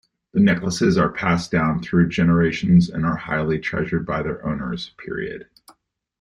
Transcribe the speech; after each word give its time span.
The 0.33 0.39
necklaces 0.39 0.97
are 0.97 1.11
passed 1.11 1.51
down 1.51 1.79
through 1.83 2.09
generations 2.09 2.89
and 2.89 3.05
are 3.05 3.17
highly 3.17 3.59
treasured 3.59 4.03
by 4.03 4.23
their 4.23 4.43
owners. 4.43 4.95